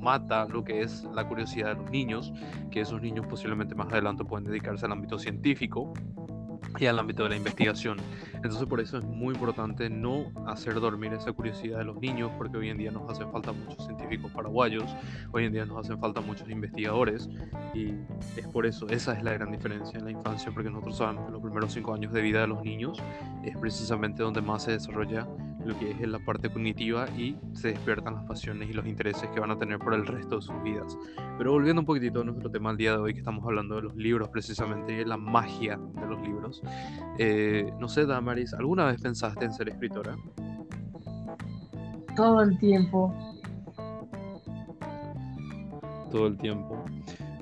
mata 0.00 0.46
lo 0.46 0.64
que 0.64 0.80
es 0.80 1.04
la 1.14 1.26
curiosidad 1.26 1.76
de 1.76 1.82
los 1.82 1.90
niños, 1.90 2.32
que 2.70 2.80
esos 2.80 3.00
niños 3.00 3.26
posiblemente 3.26 3.74
más 3.74 3.92
adelante 3.92 4.24
pueden 4.24 4.46
dedicarse 4.46 4.86
al 4.86 4.92
ámbito 4.92 5.18
científico 5.18 5.92
y 6.78 6.86
al 6.86 6.98
ámbito 6.98 7.24
de 7.24 7.30
la 7.30 7.36
investigación. 7.36 7.98
Entonces 8.34 8.66
por 8.66 8.80
eso 8.80 8.98
es 8.98 9.04
muy 9.04 9.34
importante 9.34 9.90
no 9.90 10.32
hacer 10.46 10.74
dormir 10.74 11.12
esa 11.12 11.32
curiosidad 11.32 11.78
de 11.78 11.84
los 11.84 11.96
niños, 12.00 12.30
porque 12.38 12.56
hoy 12.56 12.70
en 12.70 12.78
día 12.78 12.90
nos 12.90 13.10
hacen 13.10 13.30
falta 13.30 13.52
muchos 13.52 13.84
científicos 13.84 14.30
paraguayos, 14.32 14.84
hoy 15.32 15.44
en 15.44 15.52
día 15.52 15.66
nos 15.66 15.84
hacen 15.84 15.98
falta 15.98 16.20
muchos 16.20 16.48
investigadores, 16.48 17.28
y 17.74 17.94
es 18.36 18.46
por 18.52 18.66
eso, 18.66 18.88
esa 18.88 19.12
es 19.12 19.22
la 19.22 19.32
gran 19.32 19.52
diferencia 19.52 19.98
en 19.98 20.04
la 20.04 20.10
infancia, 20.10 20.50
porque 20.52 20.70
nosotros 20.70 20.96
sabemos 20.96 21.26
que 21.26 21.32
los 21.32 21.42
primeros 21.42 21.72
cinco 21.72 21.94
años 21.94 22.12
de 22.12 22.22
vida 22.22 22.40
de 22.40 22.46
los 22.46 22.62
niños 22.62 22.98
es 23.44 23.56
precisamente 23.58 24.22
donde 24.22 24.40
más 24.40 24.64
se 24.64 24.72
desarrolla 24.72 25.26
lo 25.64 25.78
que 25.78 25.90
es 25.90 26.08
la 26.08 26.18
parte 26.18 26.48
cognitiva 26.48 27.08
y 27.16 27.36
se 27.52 27.68
despiertan 27.68 28.14
las 28.14 28.24
pasiones 28.24 28.70
y 28.70 28.72
los 28.72 28.86
intereses 28.86 29.28
que 29.30 29.40
van 29.40 29.50
a 29.50 29.58
tener 29.58 29.78
por 29.78 29.94
el 29.94 30.06
resto 30.06 30.36
de 30.36 30.42
sus 30.42 30.62
vidas. 30.62 30.96
Pero 31.38 31.52
volviendo 31.52 31.80
un 31.80 31.86
poquitito 31.86 32.20
a 32.20 32.24
nuestro 32.24 32.50
tema 32.50 32.70
el 32.70 32.76
día 32.76 32.92
de 32.92 32.98
hoy, 32.98 33.12
que 33.12 33.20
estamos 33.20 33.44
hablando 33.44 33.76
de 33.76 33.82
los 33.82 33.96
libros 33.96 34.28
precisamente 34.28 34.92
y 34.92 34.96
de 34.96 35.06
la 35.06 35.16
magia 35.16 35.78
de 35.78 36.06
los 36.06 36.20
libros, 36.22 36.62
eh, 37.18 37.70
no 37.78 37.88
sé, 37.88 38.06
Damaris, 38.06 38.54
¿alguna 38.54 38.86
vez 38.86 39.00
pensaste 39.00 39.44
en 39.44 39.52
ser 39.52 39.68
escritora? 39.68 40.16
Todo 42.16 42.42
el 42.42 42.58
tiempo. 42.58 43.14
Todo 46.10 46.26
el 46.26 46.38
tiempo. 46.38 46.84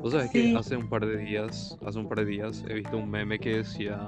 O 0.01 0.11
sea, 0.11 0.25
es 0.25 0.31
que 0.31 0.57
hace 0.57 0.77
un 0.77 0.89
par 0.89 1.05
de 1.05 1.17
días, 1.17 1.77
hace 1.85 1.99
un 1.99 2.09
par 2.09 2.19
de 2.19 2.27
días 2.27 2.65
he 2.69 2.75
visto 2.75 2.97
un 2.97 3.11
meme 3.11 3.39
que 3.39 3.59
decía 3.59 4.01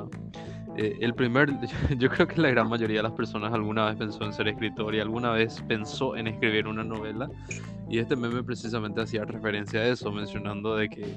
eh, 0.76 0.98
el 1.00 1.14
primer, 1.14 1.50
yo 1.98 2.08
creo 2.08 2.26
que 2.26 2.40
la 2.40 2.50
gran 2.50 2.68
mayoría 2.68 2.98
de 2.98 3.02
las 3.02 3.12
personas 3.12 3.52
alguna 3.52 3.86
vez 3.86 3.96
pensó 3.96 4.24
en 4.24 4.32
ser 4.32 4.48
escritor 4.48 4.94
y 4.94 5.00
alguna 5.00 5.32
vez 5.32 5.62
pensó 5.66 6.16
en 6.16 6.26
escribir 6.26 6.66
una 6.66 6.84
novela. 6.84 7.28
Y 7.88 7.98
este 7.98 8.14
meme 8.14 8.44
precisamente 8.44 9.00
hacía 9.00 9.24
referencia 9.24 9.80
a 9.80 9.86
eso, 9.88 10.12
mencionando 10.12 10.76
de 10.76 10.88
que 10.88 11.12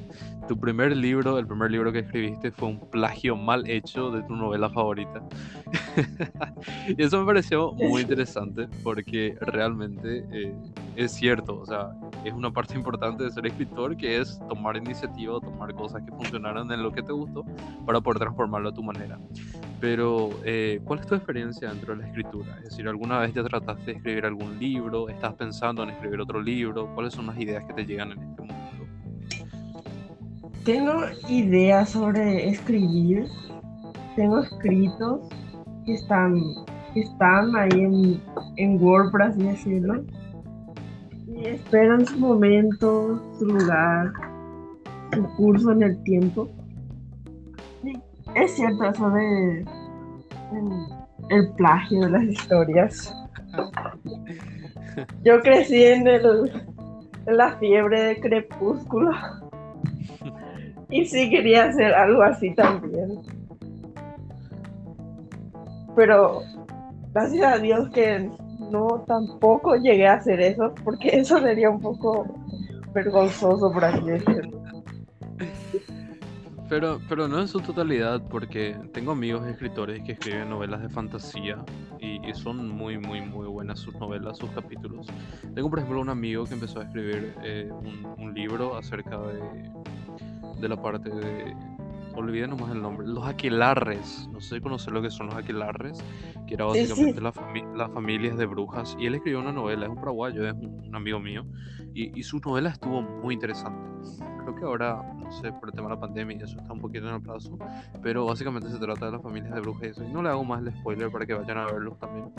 tu 0.47 0.59
primer 0.59 0.97
libro, 0.97 1.37
el 1.37 1.45
primer 1.45 1.69
libro 1.69 1.91
que 1.91 1.99
escribiste 1.99 2.49
fue 2.49 2.69
un 2.69 2.79
plagio 2.89 3.35
mal 3.35 3.69
hecho 3.69 4.09
de 4.09 4.23
tu 4.23 4.35
novela 4.35 4.71
favorita. 4.71 5.21
y 6.97 7.03
eso 7.03 7.19
me 7.19 7.27
pareció 7.27 7.73
muy 7.73 8.01
interesante 8.03 8.67
porque 8.83 9.37
realmente 9.39 10.25
eh, 10.31 10.55
es 10.95 11.11
cierto, 11.11 11.59
o 11.59 11.65
sea, 11.65 11.91
es 12.23 12.33
una 12.33 12.51
parte 12.51 12.75
importante 12.77 13.23
de 13.23 13.31
ser 13.31 13.45
escritor 13.45 13.95
que 13.97 14.19
es 14.19 14.39
tomar 14.47 14.77
iniciativa, 14.77 15.39
tomar 15.39 15.73
cosas 15.73 16.01
que 16.03 16.11
funcionaron 16.11 16.71
en 16.71 16.83
lo 16.83 16.91
que 16.91 17.01
te 17.01 17.11
gustó 17.11 17.45
para 17.85 18.01
poder 18.01 18.19
transformarlo 18.19 18.69
a 18.69 18.73
tu 18.73 18.83
manera. 18.83 19.19
Pero, 19.79 20.29
eh, 20.45 20.79
¿cuál 20.85 20.99
es 20.99 21.07
tu 21.07 21.15
experiencia 21.15 21.69
dentro 21.69 21.95
de 21.95 22.01
la 22.01 22.07
escritura? 22.07 22.57
Es 22.59 22.69
decir, 22.69 22.87
¿alguna 22.87 23.19
vez 23.19 23.33
ya 23.33 23.43
trataste 23.43 23.85
de 23.85 23.91
escribir 23.97 24.25
algún 24.25 24.57
libro? 24.57 25.09
¿Estás 25.09 25.33
pensando 25.33 25.83
en 25.83 25.89
escribir 25.89 26.21
otro 26.21 26.41
libro? 26.41 26.89
¿Cuáles 26.93 27.13
son 27.13 27.27
las 27.27 27.37
ideas 27.37 27.63
que 27.65 27.73
te 27.73 27.85
llegan 27.85 28.11
en 28.11 28.19
este 28.19 28.41
momento? 28.41 28.63
Tengo 30.63 31.01
ideas 31.27 31.89
sobre 31.89 32.47
escribir. 32.47 33.27
Tengo 34.15 34.39
escritos 34.39 35.27
que 35.85 35.95
están, 35.95 36.39
que 36.93 37.01
están 37.01 37.53
ahí 37.55 37.69
en, 37.73 38.21
en 38.55 38.81
Word, 38.81 39.11
por 39.11 39.23
así 39.23 39.43
decirlo. 39.43 40.05
Y 41.43 41.47
esperan 41.47 42.05
su 42.05 42.17
momento, 42.17 43.21
su 43.37 43.45
lugar, 43.45 44.13
su 45.13 45.23
curso 45.35 45.71
en 45.71 45.83
el 45.83 46.03
tiempo 46.03 46.49
es 48.35 48.55
cierto 48.55 48.83
eso 48.85 49.09
de 49.11 49.65
el, 51.29 51.49
plagio 51.55 52.01
de 52.01 52.09
las 52.09 52.23
historias. 52.23 53.15
Yo 55.23 55.41
crecí 55.41 55.83
en, 55.83 56.07
el, 56.07 56.51
en 57.25 57.37
la 57.37 57.57
fiebre 57.57 58.01
de 58.01 58.19
crepúsculo 58.19 59.11
y 60.89 61.05
sí 61.05 61.29
quería 61.29 61.65
hacer 61.65 61.93
algo 61.93 62.21
así 62.23 62.53
también. 62.53 63.21
Pero 65.95 66.41
gracias 67.13 67.53
a 67.53 67.57
Dios 67.57 67.89
que 67.89 68.29
no 68.71 69.03
tampoco 69.07 69.75
llegué 69.75 70.07
a 70.07 70.13
hacer 70.13 70.39
eso, 70.41 70.73
porque 70.83 71.09
eso 71.13 71.39
sería 71.39 71.69
un 71.69 71.79
poco 71.79 72.25
vergonzoso, 72.93 73.71
por 73.71 73.85
así 73.85 74.03
decirlo. 74.05 74.63
Pero, 76.69 76.99
pero 77.07 77.27
no 77.27 77.39
en 77.39 77.47
su 77.47 77.59
totalidad, 77.59 78.21
porque 78.29 78.75
tengo 78.93 79.11
amigos 79.11 79.45
escritores 79.47 80.01
que 80.03 80.13
escriben 80.13 80.49
novelas 80.49 80.81
de 80.81 80.89
fantasía 80.89 81.63
y, 81.99 82.33
son 82.33 82.67
muy, 82.67 82.97
muy, 82.97 83.21
muy 83.21 83.47
buenas 83.47 83.79
sus 83.79 83.93
novelas, 83.95 84.37
sus 84.37 84.49
capítulos. 84.51 85.07
Tengo, 85.53 85.69
por 85.69 85.79
ejemplo, 85.79 86.01
un 86.01 86.09
amigo 86.09 86.45
que 86.45 86.55
empezó 86.55 86.79
a 86.79 86.83
escribir 86.83 87.35
eh, 87.43 87.69
un, 88.17 88.33
libro 88.33 88.75
acerca 88.75 89.19
de, 89.19 89.39
de 90.59 90.69
la 90.69 90.81
parte 90.81 91.09
de. 91.09 91.55
Olvidé 92.15 92.47
nomás 92.47 92.71
el 92.71 92.81
nombre. 92.81 93.07
Los 93.07 93.25
aquelarres. 93.25 94.29
No 94.31 94.39
sé 94.39 94.55
si 94.55 94.61
conocer 94.61 94.93
lo 94.93 95.01
que 95.01 95.09
son 95.09 95.27
los 95.27 95.35
aquelarres, 95.35 96.03
que 96.47 96.53
era 96.53 96.65
básicamente 96.65 97.21
las 97.21 97.91
familias 97.91 98.37
de 98.37 98.45
brujas. 98.45 98.95
Y 98.99 99.07
él 99.07 99.15
escribió 99.15 99.39
una 99.39 99.51
novela, 99.51 99.85
es 99.85 99.89
un 99.89 99.95
paraguayo, 99.95 100.47
es 100.47 100.53
un, 100.53 100.95
amigo 100.95 101.19
mío. 101.19 101.45
Y, 101.93 102.17
y 102.17 102.23
su 102.23 102.39
novela 102.39 102.69
estuvo 102.69 103.01
muy 103.01 103.33
interesante 103.33 103.93
creo 104.43 104.55
que 104.55 104.65
ahora, 104.65 105.01
no 105.15 105.31
sé, 105.31 105.51
por 105.53 105.69
el 105.69 105.75
tema 105.75 105.89
de 105.89 105.95
la 105.95 105.99
pandemia 105.99 106.37
y 106.37 106.43
eso 106.43 106.57
está 106.59 106.73
un 106.73 106.79
poquito 106.79 107.07
en 107.07 107.15
el 107.15 107.21
plazo, 107.21 107.57
pero 108.01 108.25
básicamente 108.25 108.69
se 108.69 108.77
trata 108.77 109.07
de 109.07 109.13
las 109.13 109.21
familias 109.21 109.53
de 109.53 109.61
brujas 109.61 109.83
y 109.83 109.87
eso. 109.87 110.03
Y 110.03 110.11
no 110.11 110.21
le 110.21 110.29
hago 110.29 110.43
más 110.43 110.61
el 110.61 110.73
spoiler 110.73 111.09
para 111.11 111.25
que 111.25 111.33
vayan 111.33 111.57
a 111.57 111.65
verlos 111.65 111.97
también. 111.99 112.31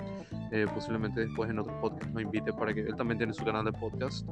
Eh, 0.52 0.66
posiblemente 0.72 1.20
después 1.20 1.50
en 1.50 1.58
otro 1.58 1.78
podcast 1.80 2.12
lo 2.14 2.20
invite 2.20 2.52
para 2.52 2.72
que 2.72 2.80
él 2.80 2.94
también 2.96 3.18
tiene 3.18 3.32
su 3.32 3.44
canal 3.44 3.64
de 3.64 3.72
podcast 3.72 4.28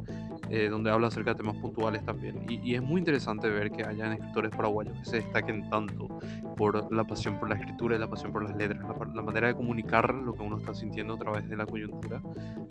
eh, 0.51 0.69
donde 0.69 0.91
habla 0.91 1.09
acerca 1.09 1.31
de 1.31 1.37
temas 1.37 1.57
puntuales 1.57 2.05
también. 2.05 2.45
Y, 2.49 2.61
y, 2.63 2.75
es 2.75 2.83
muy 2.83 3.01
interesante 3.01 3.49
ver 3.49 3.71
que 3.71 3.85
hayan 3.85 4.13
escritores 4.13 4.55
paraguayos 4.55 4.97
que 4.99 5.05
se 5.05 5.17
destaquen 5.17 5.69
tanto 5.71 6.09
por 6.57 6.93
la 6.93 7.05
pasión 7.05 7.39
por 7.39 7.49
la 7.49 7.57
escritura 7.57 7.97
y 7.97 7.99
la 7.99 8.09
pasión 8.09 8.33
por 8.33 8.45
las 8.45 8.57
letras, 8.57 8.81
la, 8.83 9.15
la 9.15 9.23
manera 9.23 9.49
de 9.49 9.55
comunicar 9.55 10.15
lo 10.15 10.35
que 10.35 10.43
uno 10.43 10.59
está 10.59 10.75
sintiendo 10.75 11.15
a 11.15 11.19
través 11.19 11.49
de 11.49 11.57
la 11.57 11.67
coyuntura, 11.67 12.23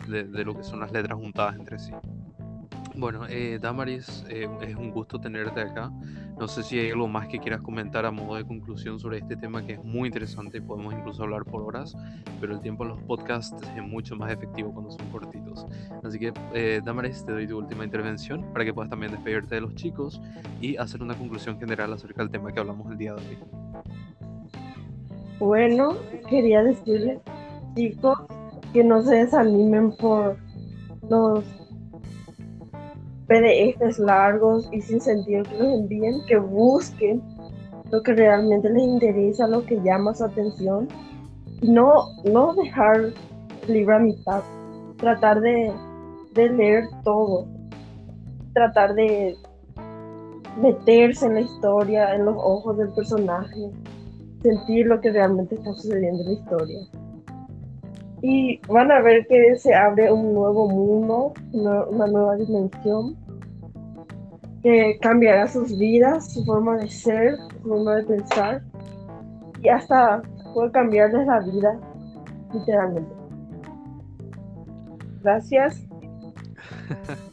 de, 0.08 0.24
de 0.24 0.44
lo 0.44 0.56
que 0.56 0.62
son 0.62 0.80
las 0.80 0.92
letras 0.92 1.18
juntadas 1.18 1.56
entre 1.56 1.78
sí. 1.78 1.92
Bueno, 2.94 3.26
eh, 3.28 3.58
Damaris, 3.60 4.24
eh, 4.28 4.48
es 4.60 4.76
un 4.76 4.90
gusto 4.90 5.18
tenerte 5.18 5.60
acá. 5.60 5.90
No 6.38 6.46
sé 6.46 6.62
si 6.62 6.78
hay 6.78 6.90
algo 6.90 7.08
más 7.08 7.26
que 7.26 7.38
quieras 7.38 7.62
comentar 7.62 8.04
a 8.04 8.10
modo 8.10 8.36
de 8.36 8.44
conclusión 8.44 8.98
sobre 8.98 9.18
este 9.18 9.36
tema 9.36 9.64
que 9.64 9.74
es 9.74 9.84
muy 9.84 10.08
interesante 10.08 10.58
y 10.58 10.60
podemos 10.60 10.92
incluso 10.92 11.22
hablar 11.22 11.44
por 11.44 11.62
horas, 11.62 11.96
pero 12.40 12.54
el 12.54 12.60
tiempo 12.60 12.84
en 12.84 12.90
los 12.90 13.00
podcasts 13.02 13.56
es 13.76 13.82
mucho 13.82 14.16
más 14.16 14.30
efectivo 14.32 14.72
cuando 14.72 14.90
son 14.90 15.08
cortitos. 15.10 15.66
Así 16.02 16.18
que, 16.18 16.32
eh, 16.54 16.80
Damaris, 16.84 17.24
te 17.24 17.32
doy 17.32 17.46
tu 17.46 17.58
última 17.58 17.84
intervención 17.84 18.44
para 18.52 18.64
que 18.64 18.74
puedas 18.74 18.90
también 18.90 19.12
despedirte 19.12 19.54
de 19.54 19.60
los 19.62 19.74
chicos 19.74 20.20
y 20.60 20.76
hacer 20.76 21.02
una 21.02 21.14
conclusión 21.14 21.58
general 21.58 21.92
acerca 21.92 22.22
del 22.22 22.30
tema 22.30 22.52
que 22.52 22.60
hablamos 22.60 22.90
el 22.90 22.98
día 22.98 23.14
de 23.14 23.20
hoy. 23.20 23.38
Bueno, 25.38 25.96
quería 26.28 26.62
decirles, 26.62 27.20
chicos, 27.74 28.18
que 28.72 28.84
no 28.84 29.02
se 29.02 29.16
desanimen 29.16 29.92
por 29.96 30.36
los 31.08 31.44
PDFs 33.32 33.98
largos 33.98 34.68
y 34.72 34.82
sin 34.82 35.00
sentido 35.00 35.42
que 35.44 35.56
los 35.56 35.80
envíen, 35.80 36.20
que 36.26 36.36
busquen 36.36 37.22
lo 37.90 38.02
que 38.02 38.12
realmente 38.12 38.68
les 38.68 38.82
interesa, 38.82 39.46
lo 39.46 39.64
que 39.64 39.80
llama 39.82 40.14
su 40.14 40.24
atención. 40.24 40.88
Y 41.62 41.70
no, 41.70 41.92
no 42.24 42.54
dejar 42.54 42.96
el 42.96 43.14
libro 43.72 43.96
a 43.96 43.98
mitad, 44.00 44.42
tratar 44.98 45.40
de, 45.40 45.72
de 46.34 46.48
leer 46.50 46.84
todo, 47.04 47.46
tratar 48.52 48.94
de 48.94 49.34
meterse 50.60 51.26
en 51.26 51.34
la 51.34 51.40
historia, 51.40 52.14
en 52.14 52.26
los 52.26 52.36
ojos 52.36 52.76
del 52.76 52.92
personaje, 52.92 53.70
sentir 54.42 54.86
lo 54.86 55.00
que 55.00 55.10
realmente 55.10 55.54
está 55.54 55.72
sucediendo 55.72 56.20
en 56.22 56.26
la 56.26 56.32
historia. 56.32 56.78
Y 58.22 58.60
van 58.68 58.92
a 58.92 59.00
ver 59.00 59.26
que 59.26 59.56
se 59.56 59.74
abre 59.74 60.12
un 60.12 60.32
nuevo 60.32 60.68
mundo, 60.68 61.32
una, 61.52 62.06
nueva 62.06 62.36
dimensión 62.36 63.16
que 64.62 64.98
cambiará 65.00 65.48
sus 65.48 65.76
vidas, 65.76 66.32
su 66.32 66.44
forma 66.44 66.76
de 66.76 66.88
ser, 66.88 67.36
su 67.36 67.68
forma 67.68 67.96
de 67.96 68.04
pensar 68.04 68.62
y 69.60 69.68
hasta 69.68 70.22
puede 70.54 70.70
cambiarles 70.72 71.26
la 71.26 71.40
vida, 71.40 71.80
literalmente. 72.52 73.12
Gracias. 75.22 75.86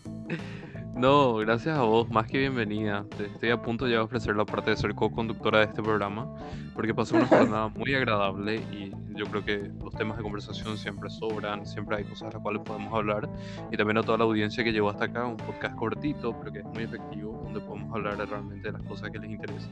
No, 0.99 1.35
gracias 1.35 1.77
a 1.77 1.83
vos, 1.83 2.09
más 2.09 2.27
que 2.27 2.39
bienvenida. 2.39 3.05
Estoy 3.17 3.51
a 3.51 3.61
punto 3.61 3.87
ya 3.87 3.93
de 3.93 3.99
ofrecer 3.99 4.35
la 4.35 4.43
parte 4.43 4.71
de 4.71 4.75
ser 4.75 4.93
co-conductora 4.93 5.59
de 5.59 5.65
este 5.67 5.81
programa, 5.81 6.27
porque 6.75 6.93
pasó 6.93 7.15
una 7.15 7.25
jornada 7.25 7.69
muy 7.77 7.95
agradable 7.95 8.57
y 8.57 8.91
yo 9.15 9.25
creo 9.27 9.45
que 9.45 9.71
los 9.81 9.93
temas 9.95 10.17
de 10.17 10.23
conversación 10.23 10.77
siempre 10.77 11.09
sobran, 11.09 11.65
siempre 11.65 11.95
hay 11.95 12.03
cosas 12.03 12.27
de 12.27 12.33
las 12.33 12.43
cuales 12.43 12.63
podemos 12.65 12.93
hablar. 12.93 13.29
Y 13.71 13.77
también 13.77 13.97
a 13.97 14.03
toda 14.03 14.17
la 14.17 14.25
audiencia 14.25 14.61
que 14.61 14.73
llegó 14.73 14.89
hasta 14.89 15.05
acá, 15.05 15.25
un 15.25 15.37
podcast 15.37 15.73
cortito, 15.77 16.37
pero 16.37 16.51
que 16.51 16.59
es 16.59 16.65
muy 16.65 16.83
efectivo, 16.83 17.38
donde 17.53 17.67
podemos 17.67 17.93
hablar 17.95 18.17
realmente 18.17 18.71
de 18.71 18.77
las 18.77 18.83
cosas 18.83 19.09
que 19.09 19.19
les 19.19 19.31
interesan. 19.31 19.71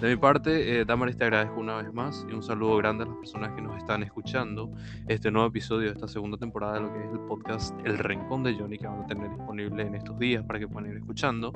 De 0.00 0.08
mi 0.08 0.16
parte, 0.16 0.80
eh, 0.80 0.84
Damaris, 0.84 1.16
te 1.16 1.24
agradezco 1.24 1.60
una 1.60 1.76
vez 1.76 1.92
más 1.92 2.24
y 2.30 2.34
un 2.34 2.42
saludo 2.42 2.76
grande 2.76 3.04
a 3.04 3.06
las 3.06 3.16
personas 3.16 3.52
que 3.52 3.62
nos 3.62 3.76
están 3.76 4.02
escuchando. 4.02 4.70
Este 5.08 5.30
nuevo 5.30 5.48
episodio 5.48 5.88
de 5.88 5.94
esta 5.94 6.06
segunda 6.06 6.36
temporada 6.36 6.74
de 6.74 6.80
lo 6.80 6.92
que 6.92 7.04
es 7.04 7.10
el 7.12 7.20
podcast 7.20 7.74
El 7.84 7.98
Rincón 7.98 8.44
de 8.44 8.54
Johnny, 8.54 8.78
que 8.78 8.86
van 8.86 9.02
a 9.02 9.06
tener 9.06 9.28
disponible 9.30 9.82
en 9.82 9.94
estos 9.94 10.18
días 10.18 10.44
para 10.44 10.58
que 10.58 10.68
puedan 10.68 10.90
ir 10.90 10.96
escuchando. 10.98 11.52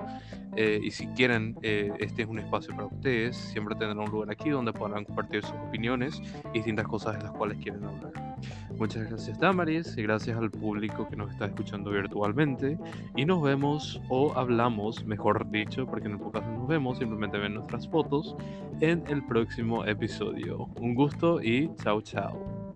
Eh, 0.57 0.81
y 0.83 0.91
si 0.91 1.07
quieren, 1.09 1.57
eh, 1.63 1.93
este 2.01 2.23
es 2.23 2.29
un 2.29 2.39
espacio 2.39 2.75
para 2.75 2.87
ustedes. 2.87 3.37
Siempre 3.37 3.75
tendrán 3.77 4.01
un 4.01 4.11
lugar 4.11 4.31
aquí 4.31 4.51
donde 4.51 4.73
podrán 4.73 5.05
compartir 5.05 5.43
sus 5.43 5.57
opiniones 5.69 6.21
y 6.53 6.59
distintas 6.59 6.87
cosas 6.89 7.19
de 7.19 7.25
las 7.25 7.33
cuales 7.33 7.59
quieren 7.59 7.85
hablar. 7.85 8.31
Muchas 8.79 9.11
gracias 9.11 9.39
Damaris 9.39 9.99
y 9.99 10.03
gracias 10.03 10.39
al 10.39 10.51
público 10.51 11.07
que 11.07 11.15
nos 11.15 11.31
está 11.31 11.45
escuchando 11.45 11.91
virtualmente 11.91 12.79
y 13.15 13.27
nos 13.27 13.43
vemos 13.43 14.01
o 14.09 14.33
hablamos, 14.35 15.05
mejor 15.05 15.51
dicho, 15.51 15.60
porque 15.87 16.07
en 16.07 16.15
el 16.15 16.19
podcast 16.19 16.47
no 16.47 16.59
nos 16.59 16.69
vemos, 16.69 16.99
simplemente 16.99 17.39
ven 17.39 17.55
nuestras 17.55 17.89
fotos 17.89 18.37
en 18.81 19.05
el 19.09 19.25
próximo 19.25 19.85
episodio. 19.85 20.69
Un 20.81 20.95
gusto 20.95 21.43
y 21.43 21.71
chao 21.77 22.01
chao. 22.01 22.70